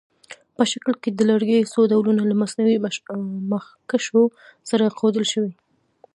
[0.55, 2.77] په شکل کې د لرګیو څو ډولونه له مصنوعي
[3.53, 4.23] مخکشونو
[4.69, 5.53] سره ښودل شوي.